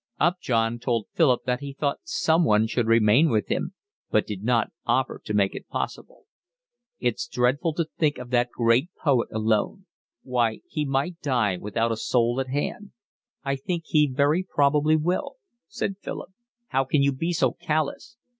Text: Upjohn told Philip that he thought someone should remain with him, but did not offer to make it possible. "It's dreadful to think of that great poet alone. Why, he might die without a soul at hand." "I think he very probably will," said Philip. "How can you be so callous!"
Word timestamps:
Upjohn 0.19 0.79
told 0.79 1.09
Philip 1.13 1.43
that 1.45 1.59
he 1.59 1.73
thought 1.73 1.99
someone 2.05 2.65
should 2.65 2.87
remain 2.87 3.29
with 3.29 3.49
him, 3.49 3.75
but 4.09 4.25
did 4.25 4.43
not 4.43 4.71
offer 4.83 5.21
to 5.23 5.33
make 5.35 5.53
it 5.53 5.67
possible. 5.69 6.25
"It's 6.99 7.27
dreadful 7.27 7.75
to 7.75 7.85
think 7.99 8.17
of 8.17 8.31
that 8.31 8.49
great 8.49 8.89
poet 8.95 9.29
alone. 9.31 9.85
Why, 10.23 10.61
he 10.67 10.85
might 10.85 11.19
die 11.21 11.57
without 11.57 11.91
a 11.91 11.97
soul 11.97 12.39
at 12.41 12.47
hand." 12.47 12.93
"I 13.43 13.55
think 13.55 13.83
he 13.85 14.07
very 14.11 14.41
probably 14.41 14.95
will," 14.95 15.35
said 15.67 15.97
Philip. 16.01 16.31
"How 16.69 16.83
can 16.83 17.03
you 17.03 17.11
be 17.11 17.31
so 17.31 17.51
callous!" 17.51 18.17